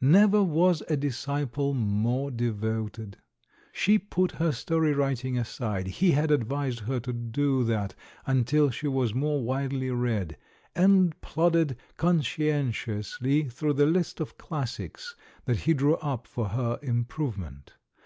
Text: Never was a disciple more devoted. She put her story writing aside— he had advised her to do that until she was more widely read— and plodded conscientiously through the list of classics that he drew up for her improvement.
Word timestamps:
Never 0.00 0.42
was 0.42 0.82
a 0.88 0.96
disciple 0.96 1.74
more 1.74 2.30
devoted. 2.30 3.18
She 3.74 3.98
put 3.98 4.32
her 4.32 4.50
story 4.50 4.94
writing 4.94 5.36
aside— 5.36 5.86
he 6.00 6.12
had 6.12 6.30
advised 6.30 6.80
her 6.80 6.98
to 7.00 7.12
do 7.12 7.62
that 7.64 7.94
until 8.26 8.70
she 8.70 8.88
was 8.88 9.12
more 9.12 9.44
widely 9.44 9.90
read— 9.90 10.38
and 10.74 11.20
plodded 11.20 11.76
conscientiously 11.98 13.50
through 13.50 13.74
the 13.74 13.84
list 13.84 14.18
of 14.18 14.38
classics 14.38 15.14
that 15.44 15.58
he 15.58 15.74
drew 15.74 15.96
up 15.96 16.26
for 16.26 16.48
her 16.48 16.78
improvement. 16.80 17.74